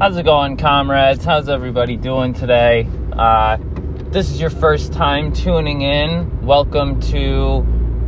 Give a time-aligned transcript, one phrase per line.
[0.00, 1.26] How's it going, comrades?
[1.26, 2.88] How's everybody doing today?
[3.12, 3.58] Uh,
[4.04, 6.40] this is your first time tuning in.
[6.40, 7.66] Welcome to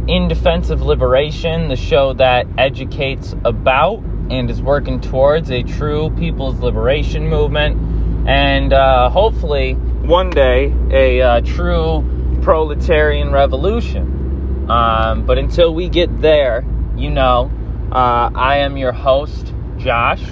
[0.08, 3.98] In Defense of Liberation, the show that educates about
[4.30, 11.20] and is working towards a true people's liberation movement and uh, hopefully one day a
[11.20, 14.66] uh, true proletarian revolution.
[14.70, 16.64] Um, but until we get there,
[16.96, 17.50] you know,
[17.92, 20.22] uh, I am your host, Josh.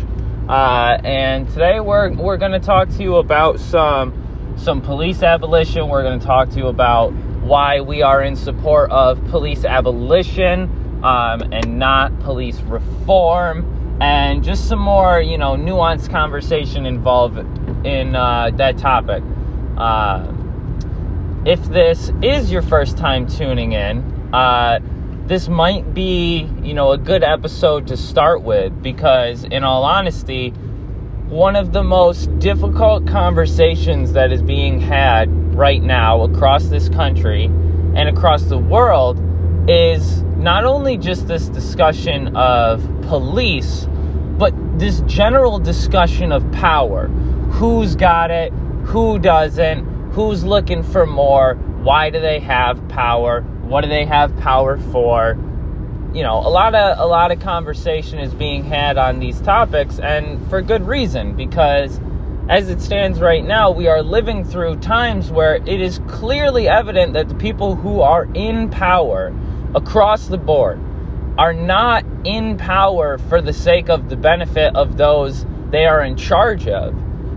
[0.51, 5.89] Uh, and today we're we're going to talk to you about some some police abolition.
[5.89, 7.13] We're going to talk to you about
[7.45, 10.63] why we are in support of police abolition
[11.05, 17.39] um, and not police reform, and just some more you know nuanced conversation involved
[17.87, 19.23] in uh, that topic.
[19.77, 20.33] Uh,
[21.47, 23.99] if this is your first time tuning in,
[24.35, 24.81] uh,
[25.31, 30.51] this might be, you know, a good episode to start with because, in all honesty,
[31.29, 37.45] one of the most difficult conversations that is being had right now across this country
[37.45, 39.21] and across the world
[39.71, 43.87] is not only just this discussion of police,
[44.37, 47.07] but this general discussion of power.
[47.53, 48.53] Who's got it?
[48.87, 50.11] Who doesn't?
[50.11, 51.55] Who's looking for more?
[51.55, 53.45] Why do they have power?
[53.71, 55.39] What do they have power for?
[56.13, 60.01] You know, a lot of a lot of conversation is being had on these topics
[60.01, 62.01] and for good reason because
[62.49, 67.13] as it stands right now, we are living through times where it is clearly evident
[67.13, 69.33] that the people who are in power
[69.73, 70.81] across the board
[71.39, 76.17] are not in power for the sake of the benefit of those they are in
[76.17, 76.93] charge of.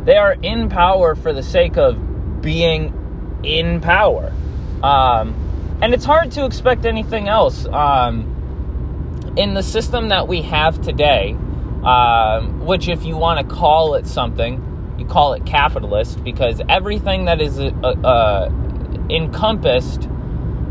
[0.06, 4.34] They are in power for the sake of being in power.
[4.82, 5.53] Um,
[5.84, 7.66] and it's hard to expect anything else.
[7.66, 11.36] Um, in the system that we have today,
[11.84, 17.26] um, which, if you want to call it something, you call it capitalist because everything
[17.26, 18.50] that is uh, uh,
[19.10, 20.08] encompassed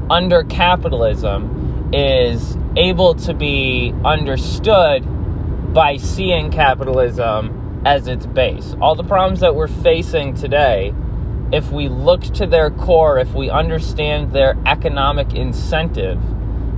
[0.09, 5.05] under capitalism is able to be understood
[5.75, 8.75] by seeing capitalism as its base.
[8.81, 10.95] All the problems that we're facing today
[11.53, 16.19] if we look to their core, if we understand their economic incentive,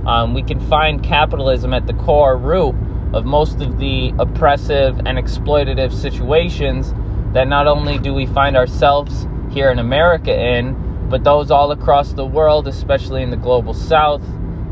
[0.05, 2.75] um, we can find capitalism at the core root
[3.13, 6.93] of most of the oppressive and exploitative situations
[7.33, 12.11] that not only do we find ourselves here in America in, but those all across
[12.13, 14.23] the world, especially in the global south,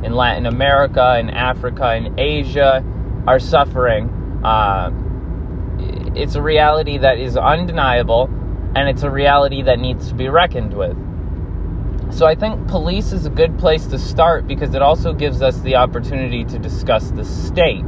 [0.04, 2.84] in Latin America, in Africa, in Asia,
[3.26, 4.10] are suffering.
[4.44, 4.92] Uh,
[6.16, 8.30] it's a reality that is undeniable
[8.76, 10.98] and it's a reality that needs to be reckoned with.
[12.14, 15.60] So I think police is a good place to start because it also gives us
[15.62, 17.84] the opportunity to discuss the state,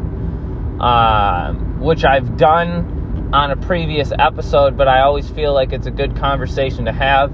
[0.80, 5.92] uh, which I've done on a previous episode, but I always feel like it's a
[5.92, 7.32] good conversation to have.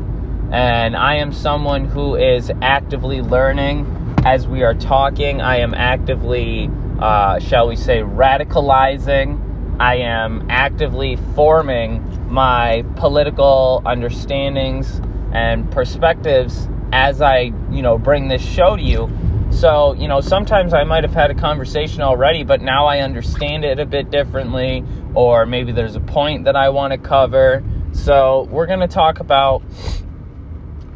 [0.51, 5.40] And I am someone who is actively learning as we are talking.
[5.40, 6.69] I am actively,
[7.00, 9.50] uh, shall we say, radicalizing.
[9.79, 15.01] I am actively forming my political understandings
[15.33, 19.09] and perspectives as I, you know, bring this show to you.
[19.51, 23.65] So, you know, sometimes I might have had a conversation already, but now I understand
[23.65, 24.83] it a bit differently,
[25.13, 27.63] or maybe there's a point that I want to cover.
[27.91, 29.61] So, we're going to talk about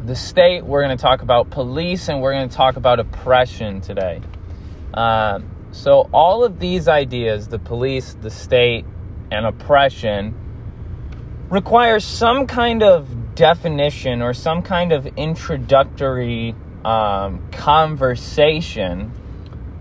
[0.04, 3.80] the state, we're going to talk about police, and we're going to talk about oppression
[3.80, 4.22] today.
[4.94, 5.40] Uh,
[5.76, 8.86] so, all of these ideas the police, the state,
[9.30, 10.34] and oppression
[11.50, 19.12] require some kind of definition or some kind of introductory um, conversation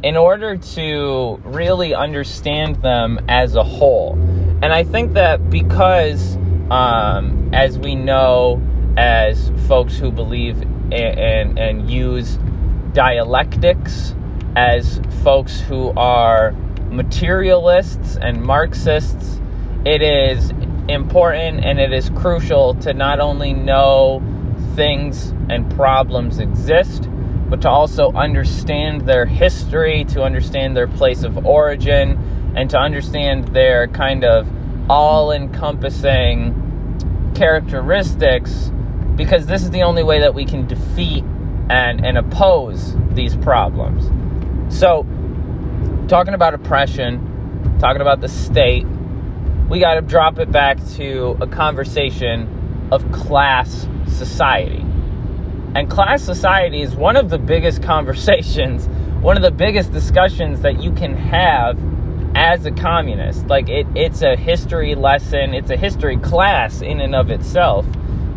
[0.03, 4.13] in order to really understand them as a whole.
[4.61, 6.35] And I think that because,
[6.69, 8.61] um, as we know,
[8.97, 12.37] as folks who believe and, and, and use
[12.91, 14.13] dialectics,
[14.55, 16.51] as folks who are
[16.91, 19.41] materialists and Marxists,
[19.83, 20.51] it is
[20.87, 24.21] important and it is crucial to not only know
[24.75, 27.09] things and problems exist,
[27.49, 33.47] but to also understand their history, to understand their place of origin, and to understand
[33.47, 34.47] their kind of
[34.91, 36.53] all encompassing
[37.33, 38.71] characteristics,
[39.15, 41.23] because this is the only way that we can defeat
[41.71, 44.07] and, and oppose these problems.
[44.69, 45.05] So,
[46.07, 48.85] talking about oppression, talking about the state,
[49.69, 54.83] we got to drop it back to a conversation of class society.
[55.75, 58.87] And class society is one of the biggest conversations,
[59.21, 61.79] one of the biggest discussions that you can have
[62.35, 63.47] as a communist.
[63.47, 65.53] Like it, it's a history lesson.
[65.53, 67.85] It's a history class in and of itself.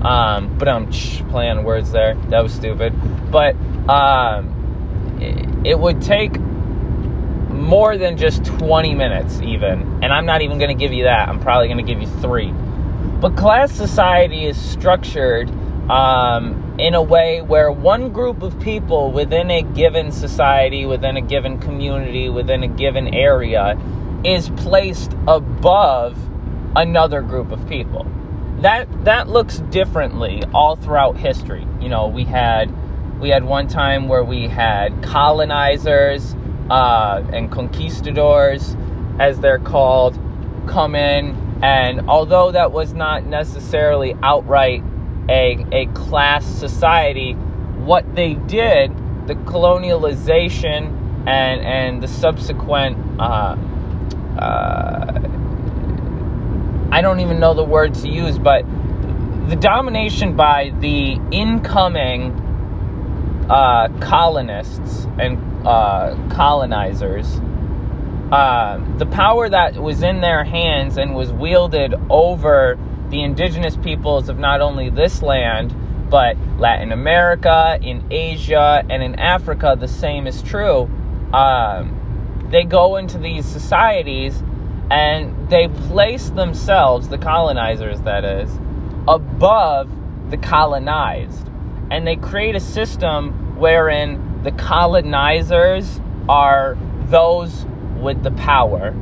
[0.00, 0.90] Um, but I'm
[1.30, 2.14] playing words there.
[2.28, 2.94] That was stupid.
[3.30, 3.56] But
[3.88, 6.38] um, it, it would take
[7.58, 10.02] more than just 20 minutes, even.
[10.02, 11.28] And I'm not even going to give you that.
[11.28, 12.52] I'm probably going to give you three.
[13.20, 15.50] But class society is structured
[15.90, 21.20] um, in a way where one group of people within a given society, within a
[21.20, 23.80] given community, within a given area
[24.24, 26.16] is placed above
[26.76, 28.06] another group of people.
[28.60, 31.66] That that looks differently all throughout history.
[31.80, 32.72] You know, we had
[33.20, 36.34] we had one time where we had colonizers
[36.70, 38.76] uh, and conquistadors,
[39.18, 40.18] as they're called,
[40.66, 44.82] come in, and although that was not necessarily outright
[45.28, 48.92] a, a class society, what they did,
[49.26, 53.56] the colonialization and, and the subsequent, uh,
[54.38, 55.20] uh,
[56.90, 58.64] I don't even know the word to use, but
[59.48, 62.32] the domination by the incoming
[63.50, 65.38] uh, colonists and
[65.68, 67.26] uh, colonizers,
[68.32, 72.78] uh, the power that was in their hands and was wielded over
[73.10, 75.74] the indigenous peoples of not only this land,
[76.10, 80.88] but Latin America, in Asia, and in Africa, the same is true.
[81.34, 84.42] Um, they go into these societies
[84.90, 88.50] and they place themselves, the colonizers that is,
[89.06, 89.90] above
[90.30, 91.46] the colonized.
[91.90, 96.78] And they create a system wherein the colonizers are
[97.08, 97.66] those
[98.00, 98.94] with the power,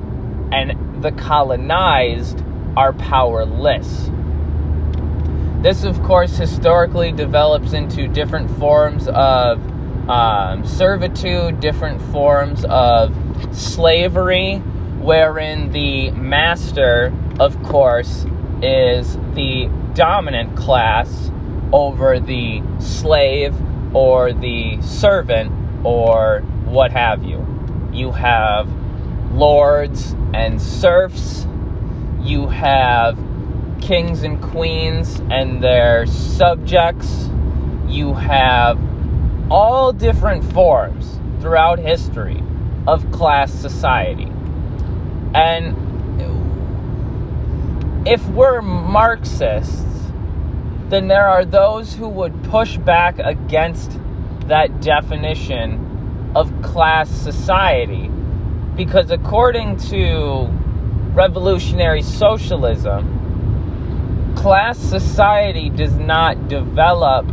[0.50, 2.42] and the colonized
[2.76, 4.10] are powerless.
[5.62, 9.60] This, of course, historically develops into different forms of
[10.10, 13.14] um, servitude, different forms of
[13.52, 14.56] slavery,
[14.98, 18.26] wherein the master, of course,
[18.62, 21.30] is the dominant class
[21.72, 23.54] over the slave
[23.96, 25.50] or the servant
[25.82, 27.46] or what have you.
[27.94, 28.68] You have
[29.32, 31.46] lords and serfs
[32.20, 33.16] you have
[33.80, 37.30] kings and queens and their subjects.
[37.86, 38.78] You have
[39.48, 42.42] all different forms throughout history
[42.86, 44.30] of class society.
[45.34, 45.84] And
[48.06, 49.95] if we're Marxists,
[50.88, 53.98] then there are those who would push back against
[54.46, 58.08] that definition of class society.
[58.76, 60.48] Because according to
[61.12, 67.26] revolutionary socialism, class society does not develop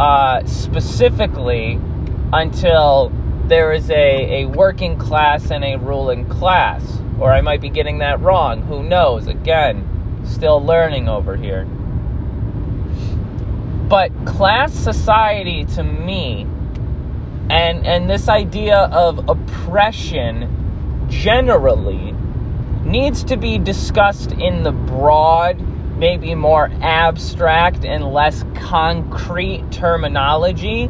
[0.00, 1.78] uh, specifically
[2.32, 3.10] until
[3.46, 6.98] there is a, a working class and a ruling class.
[7.20, 8.62] Or I might be getting that wrong.
[8.62, 9.26] Who knows?
[9.26, 11.66] Again, still learning over here.
[13.92, 16.46] But class society to me,
[17.50, 22.14] and, and this idea of oppression generally,
[22.86, 25.60] needs to be discussed in the broad,
[25.98, 30.88] maybe more abstract and less concrete terminology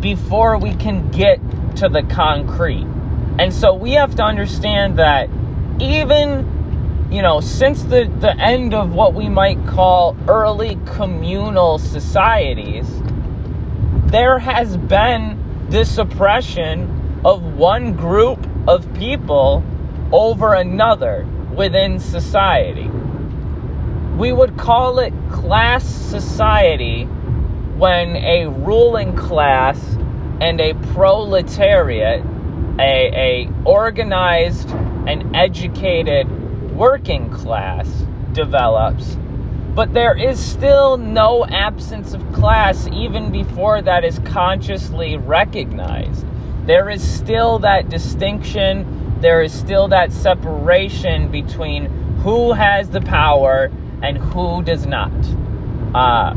[0.00, 1.40] before we can get
[1.76, 2.86] to the concrete.
[3.38, 5.28] And so we have to understand that
[5.78, 6.59] even,
[7.10, 12.86] you know, since the, the end of what we might call early communal societies,
[14.06, 19.64] there has been this oppression of one group of people
[20.12, 22.88] over another within society.
[24.16, 27.04] We would call it class society
[27.76, 29.96] when a ruling class
[30.40, 32.24] and a proletariat,
[32.78, 36.28] a, a organized and educated
[36.80, 37.86] working class
[38.32, 39.18] develops.
[39.74, 46.24] But there is still no absence of class even before that is consciously recognized.
[46.66, 51.84] There is still that distinction there is still that separation between
[52.22, 53.70] who has the power
[54.02, 55.12] and who does not.
[55.94, 56.32] Uh,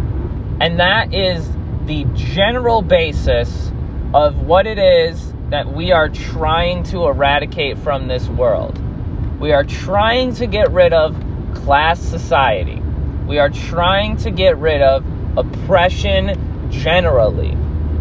[0.59, 1.49] and that is
[1.85, 3.71] the general basis
[4.13, 8.81] of what it is that we are trying to eradicate from this world.
[9.43, 11.21] We are trying to get rid of
[11.53, 12.81] class society.
[13.27, 15.03] We are trying to get rid of
[15.37, 17.53] oppression generally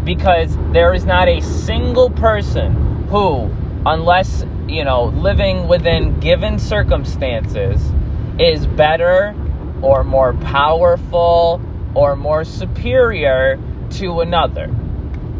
[0.05, 3.51] because there is not a single person who,
[3.85, 7.91] unless you know, living within given circumstances
[8.39, 9.35] is better
[9.81, 11.61] or more powerful
[11.93, 13.59] or more superior
[13.89, 14.73] to another.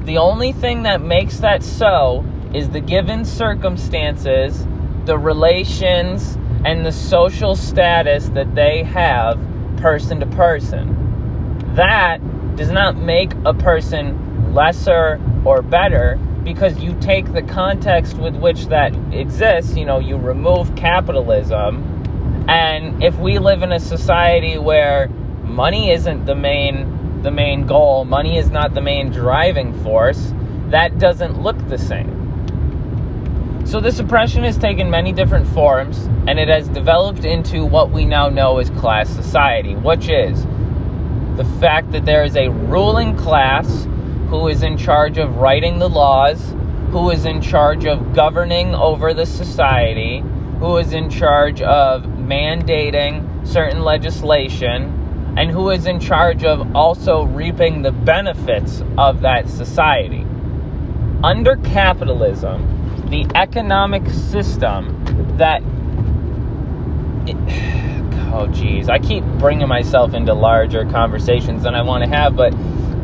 [0.03, 4.67] The only thing that makes that so is the given circumstances
[5.05, 9.39] the relations and the social status that they have
[9.77, 11.75] person to person.
[11.75, 12.19] That
[12.55, 18.67] does not make a person lesser or better because you take the context with which
[18.67, 22.45] that exists, you know, you remove capitalism.
[22.47, 25.07] And if we live in a society where
[25.43, 30.33] money isn't the main the main goal, money is not the main driving force,
[30.67, 32.12] that doesn't look the same.
[33.65, 38.05] So this oppression has taken many different forms and it has developed into what we
[38.05, 40.43] now know as class society, which is
[41.37, 43.85] the fact that there is a ruling class
[44.27, 46.53] who is in charge of writing the laws,
[46.91, 50.19] who is in charge of governing over the society,
[50.59, 57.23] who is in charge of mandating certain legislation, and who is in charge of also
[57.23, 60.25] reaping the benefits of that society.
[61.23, 62.72] Under capitalism,
[63.13, 65.61] the economic system that.
[67.27, 67.37] It,
[68.33, 68.89] oh, geez.
[68.89, 72.51] I keep bringing myself into larger conversations than I want to have, but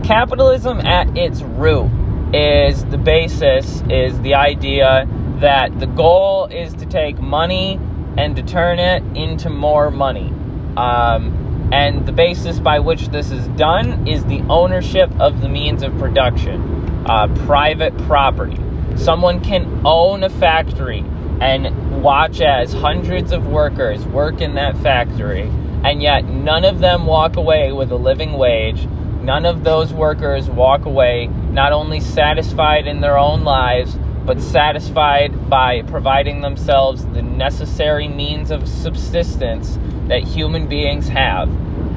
[0.03, 1.91] capitalism at its root
[2.33, 5.07] is the basis, is the idea
[5.41, 7.79] that the goal is to take money
[8.17, 10.33] and to turn it into more money.
[10.75, 15.83] Um, and the basis by which this is done is the ownership of the means
[15.83, 18.59] of production, uh, private property.
[18.99, 21.05] Someone can own a factory
[21.39, 25.49] and watch as hundreds of workers work in that factory,
[25.85, 28.87] and yet none of them walk away with a living wage.
[29.21, 35.49] None of those workers walk away not only satisfied in their own lives, but satisfied
[35.49, 41.49] by providing themselves the necessary means of subsistence that human beings have.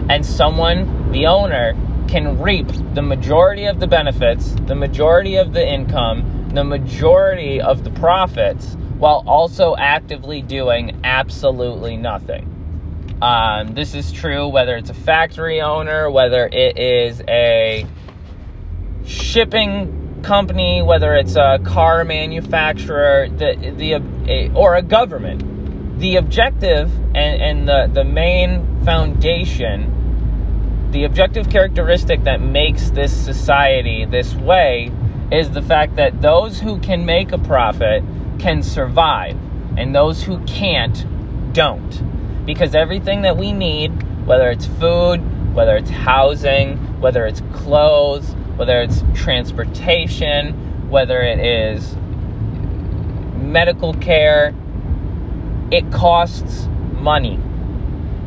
[0.08, 1.74] And someone, the owner,
[2.06, 7.84] can reap the majority of the benefits, the majority of the income, the majority of
[7.84, 12.48] the profits, while also actively doing absolutely nothing.
[13.20, 17.86] Um, this is true whether it's a factory owner, whether it is a
[19.04, 25.52] shipping company, whether it's a car manufacturer, the, the, or a government
[26.02, 34.04] the objective and, and the, the main foundation, the objective characteristic that makes this society
[34.04, 34.90] this way
[35.32, 38.04] is the fact that those who can make a profit
[38.38, 39.36] can survive,
[39.78, 41.06] and those who can't
[41.54, 42.44] don't.
[42.44, 43.90] Because everything that we need,
[44.26, 45.20] whether it's food,
[45.54, 51.96] whether it's housing, whether it's clothes, whether it's transportation, whether it is
[53.36, 54.54] medical care,
[55.70, 57.40] it costs money.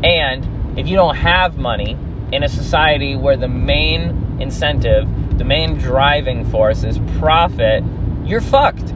[0.03, 1.97] And if you don't have money
[2.31, 7.83] in a society where the main incentive, the main driving force is profit,
[8.23, 8.91] you're fucked.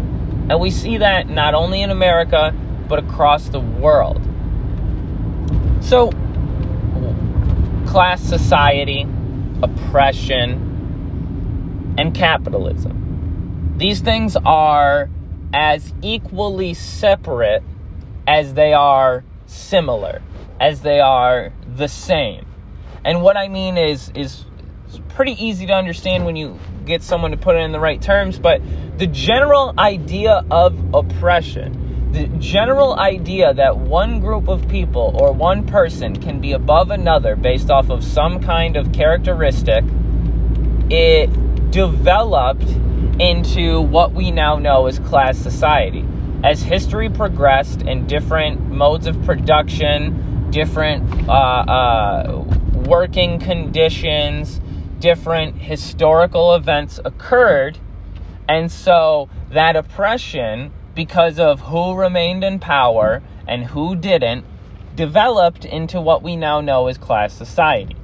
[0.50, 2.55] And we see that not only in America,
[2.88, 4.22] but across the world.
[5.81, 6.12] So,
[7.86, 9.08] class society,
[9.62, 10.69] oppression,
[11.98, 13.75] and capitalism.
[13.77, 15.10] These things are
[15.53, 17.63] as equally separate
[18.27, 20.22] as they are similar,
[20.60, 22.46] as they are the same.
[23.03, 24.46] And what I mean is is
[25.10, 28.39] pretty easy to understand when you get someone to put it in the right terms,
[28.39, 28.62] but
[28.98, 35.65] the general idea of oppression, the general idea that one group of people or one
[35.65, 39.84] person can be above another based off of some kind of characteristic,
[40.89, 41.29] it
[41.72, 42.67] developed
[43.19, 46.05] into what we now know as class society.
[46.43, 52.43] As history progressed and different modes of production, different uh, uh,
[52.88, 54.62] working conditions,
[55.00, 57.77] different historical events occurred.
[58.48, 64.46] And so that oppression, because of who remained in power and who didn't,
[64.96, 67.96] developed into what we now know as class society.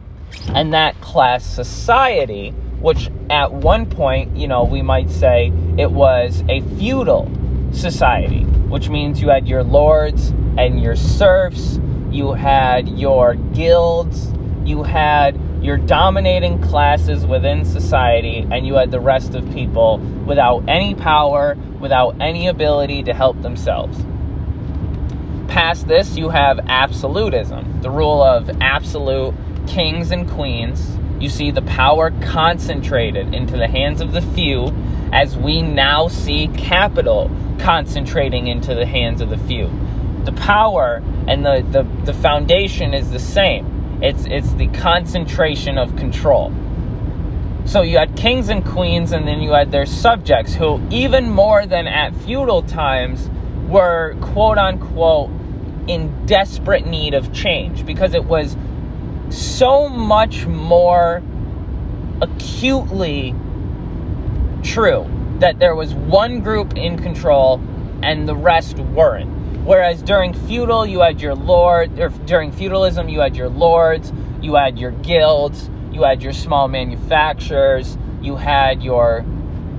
[0.50, 6.44] And that class society, which at one point, you know, we might say it was
[6.48, 7.32] a feudal
[7.72, 11.80] society, which means you had your lords and your serfs,
[12.12, 14.32] you had your guilds,
[14.64, 20.64] you had your dominating classes within society, and you had the rest of people without
[20.70, 23.98] any power, without any ability to help themselves.
[25.48, 29.34] Past this, you have absolutism, the rule of absolute
[29.66, 30.98] kings and queens.
[31.20, 34.68] You see the power concentrated into the hands of the few
[35.12, 39.72] as we now see capital concentrating into the hands of the few.
[40.26, 43.75] The power and the, the, the foundation is the same.
[44.02, 46.54] It's it's the concentration of control.
[47.66, 51.66] So you had kings and queens, and then you had their subjects, who, even more
[51.66, 53.30] than at feudal times,
[53.68, 55.32] were quote unquote
[55.88, 58.56] in desperate need of change because it was
[59.30, 61.24] so much more
[62.22, 63.36] acutely
[64.64, 65.06] true
[65.40, 67.62] that there was one group in control
[68.02, 69.35] and the rest weren't.
[69.66, 74.54] Whereas during feudal, you had your lord, or during feudalism, you had your lords, you
[74.54, 79.26] had your guilds, you had your small manufacturers, you had your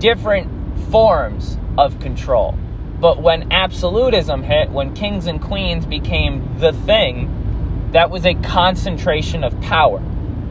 [0.01, 0.51] different
[0.91, 2.59] forms of control.
[3.01, 9.45] But when absolutism hit, when kings and queens became the thing, that was a concentration
[9.45, 10.03] of power.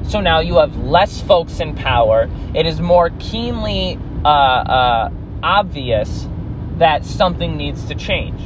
[0.07, 2.29] So now you have less folks in power.
[2.53, 5.11] It is more keenly uh, uh,
[5.43, 6.27] obvious
[6.77, 8.39] that something needs to change.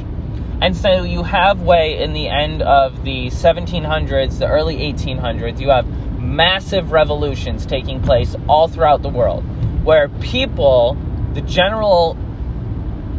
[0.62, 5.70] And so you have way in the end of the 1700s, the early 1800s, you
[5.70, 5.86] have
[6.20, 9.42] massive revolutions taking place all throughout the world
[9.84, 10.96] where people,
[11.32, 12.16] the general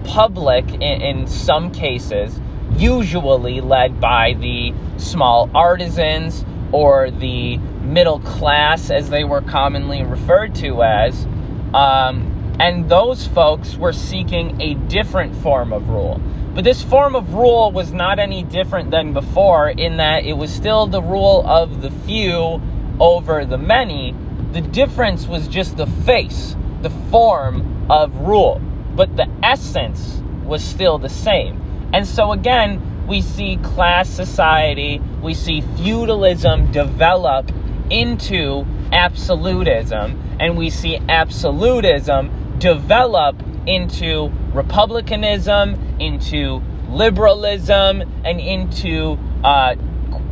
[0.03, 2.39] public in, in some cases,
[2.77, 10.55] usually led by the small artisans or the middle class, as they were commonly referred
[10.55, 11.25] to as,
[11.73, 16.21] um, and those folks were seeking a different form of rule.
[16.53, 20.51] But this form of rule was not any different than before in that it was
[20.53, 22.61] still the rule of the few
[22.99, 24.13] over the many.
[24.51, 28.61] The difference was just the face, the form of rule,
[28.95, 31.89] but the essence was still the same.
[31.93, 37.49] And so, again, we see class society, we see feudalism develop
[37.89, 49.75] into absolutism, and we see absolutism develop into republicanism, into liberalism, and into uh,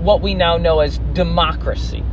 [0.01, 2.03] what we now know as democracy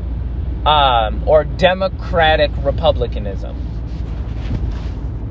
[0.64, 3.56] um, or democratic republicanism.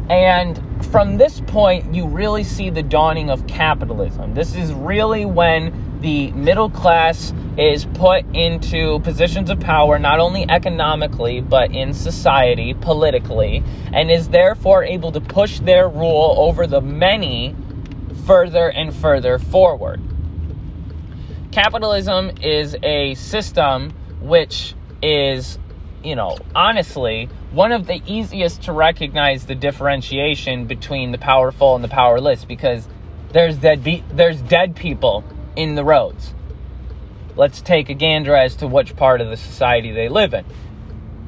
[0.10, 4.34] And from this point, you really see the dawning of capitalism.
[4.34, 10.48] This is really when the middle class is put into positions of power, not only
[10.50, 16.82] economically, but in society, politically, and is therefore able to push their rule over the
[16.82, 17.56] many
[18.25, 20.01] further and further forward.
[21.51, 25.57] Capitalism is a system which is,
[26.03, 31.83] you know, honestly, one of the easiest to recognize the differentiation between the powerful and
[31.83, 32.88] the powerless because
[33.31, 35.23] there's dead be- there's dead people
[35.55, 36.33] in the roads.
[37.35, 40.45] Let's take a gander as to which part of the society they live in.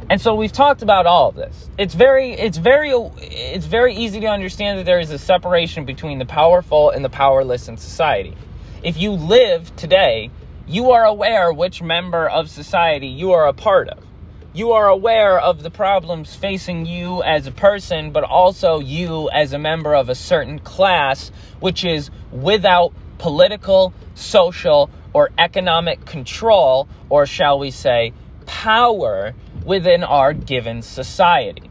[0.09, 1.69] And so we've talked about all of this.
[1.77, 6.17] It's very it's very it's very easy to understand that there is a separation between
[6.17, 8.35] the powerful and the powerless in society.
[8.83, 10.31] If you live today,
[10.65, 14.05] you are aware which member of society you are a part of.
[14.53, 19.51] You are aware of the problems facing you as a person, but also you as
[19.51, 27.25] a member of a certain class, which is without political, social, or economic control, or
[27.25, 28.13] shall we say,
[28.45, 29.35] power
[29.67, 31.69] within our given society.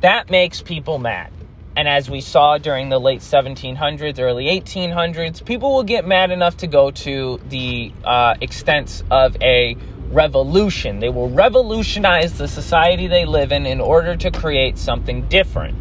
[0.00, 1.32] That makes people mad.
[1.76, 6.56] And as we saw during the late 1700s, early 1800s, people will get mad enough
[6.58, 9.76] to go to the uh, extents of a
[10.10, 10.98] revolution.
[10.98, 15.76] They will revolutionize the society they live in in order to create something different.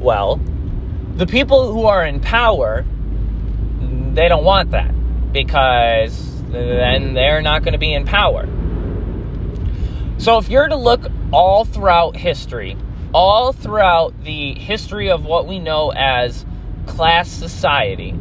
[0.00, 0.40] Well,
[1.16, 2.86] the people who are in power,
[4.14, 4.94] they don't want that
[5.32, 8.48] because then they're not going to be in power.
[10.20, 12.76] So if you're to look all throughout history,
[13.14, 16.44] all throughout the history of what we know as
[16.86, 18.14] class society,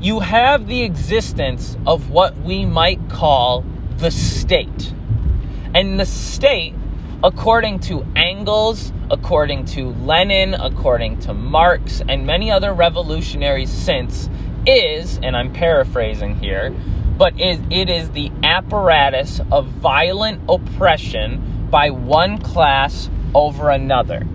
[0.00, 3.62] you have the existence of what we might call
[3.98, 4.94] the state.
[5.74, 6.72] And the state,
[7.22, 14.30] according to Engels, according to Lenin, according to Marx, and many other revolutionaries since,
[14.66, 16.74] is, and I'm paraphrasing here,
[17.22, 24.26] but it is the apparatus of violent oppression by one class over another.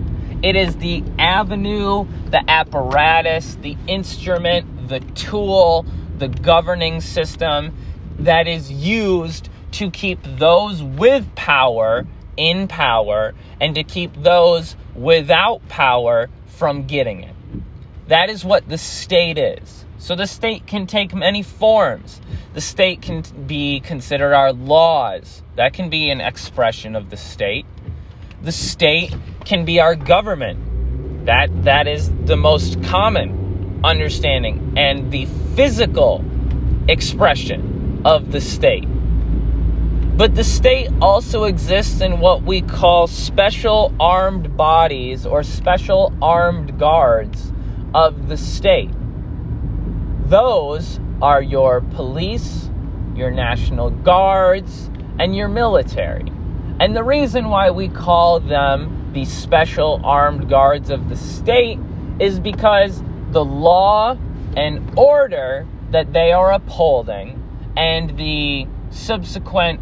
[0.42, 5.84] It is the avenue, the apparatus, the instrument, the tool,
[6.16, 7.76] the governing system
[8.20, 12.06] that is used to keep those with power
[12.38, 17.34] in power and to keep those without power from getting it.
[18.06, 19.84] That is what the state is.
[19.98, 22.20] So the state can take many forms.
[22.54, 25.42] The state can be considered our laws.
[25.56, 27.66] That can be an expression of the state.
[28.42, 31.26] The state can be our government.
[31.26, 36.24] That that is the most common understanding and the physical
[36.88, 38.86] expression of the state.
[40.16, 46.78] But the state also exists in what we call special armed bodies or special armed
[46.78, 47.52] guards
[47.94, 48.90] of the state.
[50.28, 52.68] Those are your police,
[53.14, 56.30] your National Guards, and your military.
[56.80, 61.78] And the reason why we call them the special armed guards of the state
[62.20, 64.18] is because the law
[64.54, 67.42] and order that they are upholding
[67.74, 69.80] and the subsequent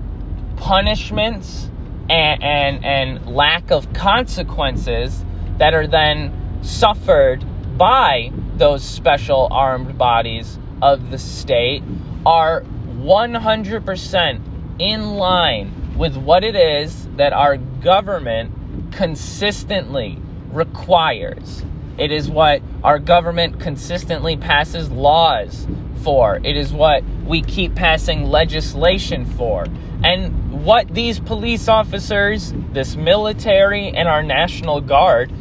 [0.56, 1.70] punishments
[2.09, 5.24] and, and, and lack of consequences
[5.59, 7.44] that are then suffered
[7.76, 11.83] by those special armed bodies of the state
[12.25, 14.40] are 100%
[14.79, 20.19] in line with what it is that our government consistently
[20.51, 21.64] requires.
[21.99, 25.66] It is what our government consistently passes laws
[26.03, 26.37] for.
[26.45, 29.66] It is what we keep passing legislation for.
[30.05, 35.33] And what these police officers, this military, and our National Guard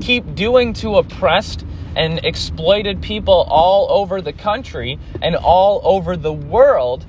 [0.00, 1.64] keep doing to oppressed
[1.96, 7.04] and exploited people all over the country and all over the world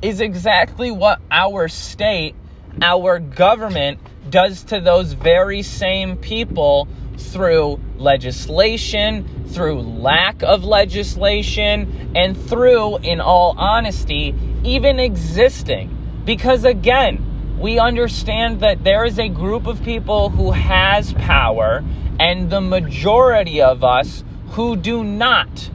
[0.00, 2.34] is exactly what our state,
[2.80, 3.98] our government
[4.30, 13.20] does to those very same people through legislation, through lack of legislation, and through, in
[13.20, 15.94] all honesty, even existing.
[16.24, 17.27] Because again,
[17.58, 21.82] we understand that there is a group of people who has power
[22.20, 25.70] and the majority of us who do not.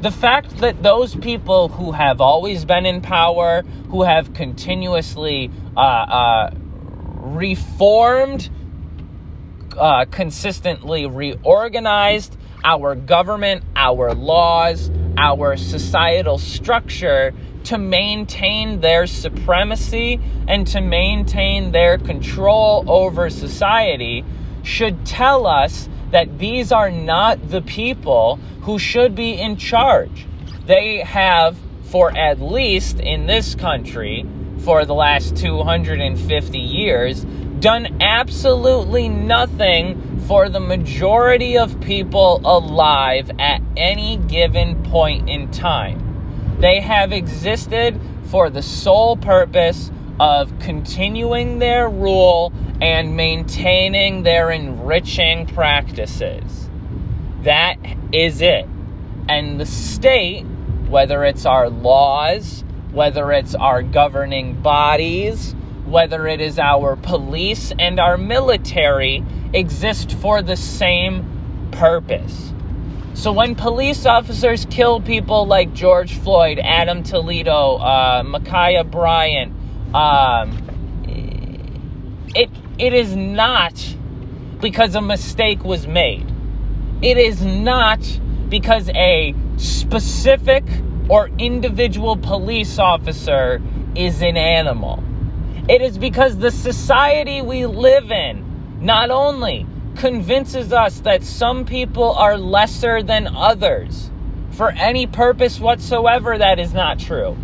[0.00, 5.80] The fact that those people who have always been in power, who have continuously uh,
[5.80, 6.50] uh,
[7.16, 8.48] reformed,
[9.76, 20.66] uh, consistently reorganized our government, our laws, our societal structure to maintain their supremacy and
[20.68, 24.24] to maintain their control over society
[24.62, 30.26] should tell us that these are not the people who should be in charge.
[30.66, 34.26] They have, for at least in this country,
[34.58, 37.24] for the last 250 years,
[37.60, 46.09] done absolutely nothing for the majority of people alive at any given point in time.
[46.60, 55.46] They have existed for the sole purpose of continuing their rule and maintaining their enriching
[55.46, 56.68] practices.
[57.44, 57.76] That
[58.12, 58.68] is it.
[59.26, 60.44] And the state,
[60.88, 65.54] whether it's our laws, whether it's our governing bodies,
[65.86, 72.52] whether it is our police and our military, exist for the same purpose.
[73.14, 79.52] So when police officers kill people like George Floyd, Adam Toledo, uh, Ma'Khia Bryant,
[79.94, 80.70] um,
[82.34, 83.96] it it is not
[84.60, 86.26] because a mistake was made.
[87.02, 88.00] It is not
[88.48, 90.64] because a specific
[91.08, 93.60] or individual police officer
[93.94, 95.02] is an animal.
[95.68, 102.12] It is because the society we live in not only convinces us that some people
[102.12, 104.10] are lesser than others
[104.52, 107.36] for any purpose whatsoever that is not true.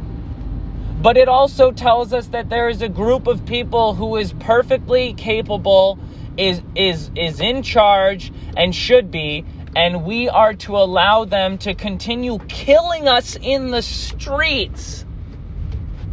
[1.01, 5.15] But it also tells us that there is a group of people who is perfectly
[5.15, 5.99] capable,
[6.37, 9.45] is is is in charge and should be,
[9.77, 15.05] and we are to allow them to continue killing us in the streets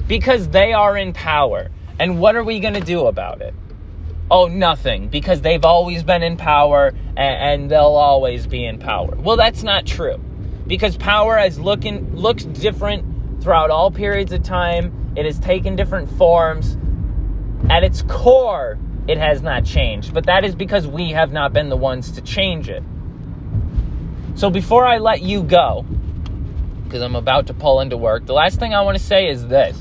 [0.07, 1.69] because they are in power.
[1.97, 3.53] And what are we going to do about it?
[4.35, 9.15] Oh, nothing, because they've always been in power and, and, they'll always be in power.
[9.15, 10.19] Well, that's not true.
[10.65, 15.13] Because power has looking looks different throughout all periods of time.
[15.15, 16.79] It has taken different forms.
[17.69, 21.69] At its core, it has not changed, but that is because we have not been
[21.69, 22.81] the ones to change it.
[24.33, 25.85] So before I let you go,
[26.85, 29.45] because I'm about to pull into work, the last thing I want to say is
[29.45, 29.79] this.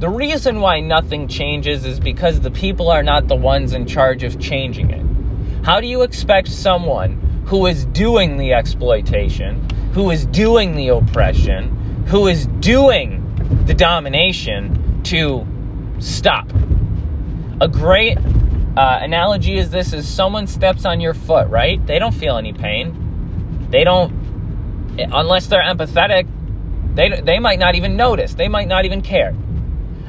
[0.00, 4.24] The reason why nothing changes is because the people are not the ones in charge
[4.24, 5.64] of changing it.
[5.64, 7.12] How do you expect someone
[7.46, 13.20] who is doing the exploitation, who is doing the oppression, who is doing
[13.66, 15.46] the domination to
[16.00, 16.50] stop?
[17.60, 21.84] A great uh, analogy is this is someone steps on your foot, right?
[21.86, 23.68] They don't feel any pain.
[23.70, 24.12] They don't,
[24.98, 26.26] unless they're empathetic,
[26.96, 28.34] they, they might not even notice.
[28.34, 29.34] They might not even care.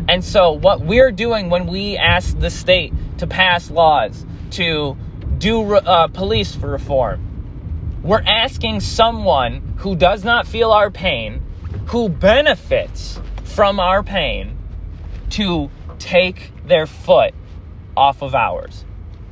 [0.08, 4.96] And so, what we're doing when we ask the state to pass laws, to
[5.38, 11.42] do uh, police reform, we're asking someone who does not feel our pain,
[11.88, 14.58] who benefits from our pain,
[15.32, 17.34] to take their foot
[17.98, 18.86] off of ours.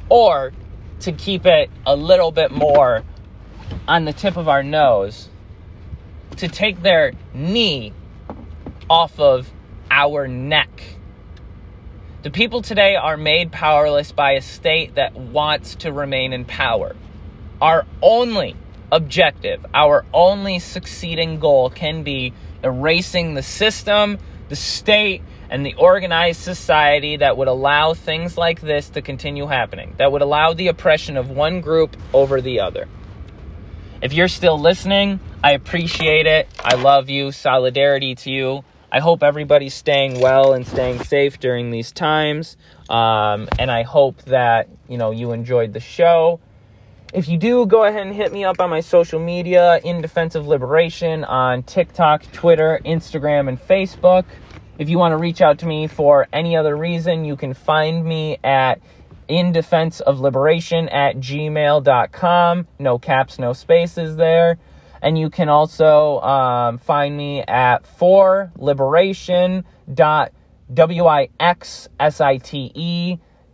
[0.09, 0.53] Or
[1.01, 3.03] to keep it a little bit more
[3.87, 5.29] on the tip of our nose
[6.37, 7.93] to take their knee
[8.89, 9.51] off of
[9.93, 10.81] our neck.
[12.23, 16.95] The people today are made powerless by a state that wants to remain in power.
[17.61, 18.55] Our only
[18.91, 24.17] objective, our only succeeding goal can be erasing the system,
[24.49, 29.93] the state, and the organized society that would allow things like this to continue happening,
[29.99, 32.87] that would allow the oppression of one group over the other.
[34.01, 36.47] If you're still listening, I appreciate it.
[36.63, 37.31] I love you.
[37.31, 38.63] Solidarity to you.
[38.93, 42.57] I hope everybody's staying well and staying safe during these times.
[42.89, 46.39] Um, and I hope that, you know, you enjoyed the show.
[47.11, 50.35] If you do, go ahead and hit me up on my social media in Defense
[50.35, 54.25] of Liberation on TikTok, Twitter, Instagram, and Facebook.
[54.77, 58.05] If you want to reach out to me for any other reason, you can find
[58.05, 58.79] me at
[59.27, 62.67] in defense of liberation at gmail.com.
[62.77, 64.59] No caps, no spaces there.
[65.03, 68.53] And you can also um, find me at for
[69.93, 70.31] dot
[70.73, 71.27] w-i-x-s-i-t-e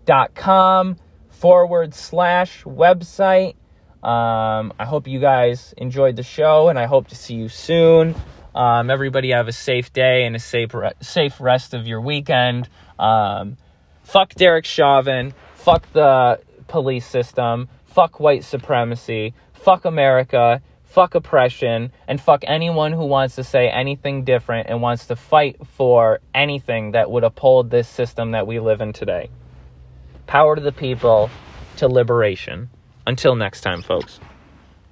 [0.05, 0.95] dot com
[1.29, 3.55] forward slash website.
[4.01, 8.15] Um, i hope you guys enjoyed the show and i hope to see you soon.
[8.55, 12.69] Um, everybody have a safe day and a safe, re- safe rest of your weekend.
[12.97, 13.57] Um,
[14.03, 15.33] fuck derek chauvin.
[15.55, 17.69] Fuck the police system.
[17.85, 19.33] Fuck white supremacy.
[19.53, 25.06] Fuck america fuck oppression, and fuck anyone who wants to say anything different and wants
[25.08, 29.30] to fight for anything that would uphold this system that we live in today.
[30.28, 31.30] Power to the people,
[31.78, 32.69] to liberation.
[33.08, 34.19] Until next time, folks.